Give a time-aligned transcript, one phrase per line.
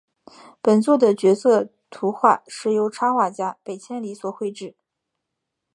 [0.63, 4.75] 本作的角色图画是由插画家北千里所绘制。